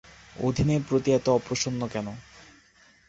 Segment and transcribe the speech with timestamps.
[0.39, 2.07] অধীনের প্রতি এত অপ্রসন্ন কেন?